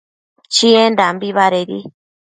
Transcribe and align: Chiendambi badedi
Chiendambi 0.53 1.29
badedi 1.37 1.79